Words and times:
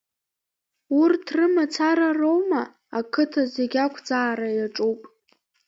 Урҭ 1.01 1.25
рымацара 1.37 2.09
роума, 2.19 2.63
ақыҭа 2.99 3.43
зегьы 3.53 3.79
ақәӡаара 3.85 4.49
иаҿуп. 4.57 5.01